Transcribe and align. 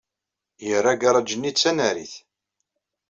Yerra 0.67 0.91
agaṛaj-nni 0.93 1.51
d 1.53 1.57
tanarit. 1.61 2.13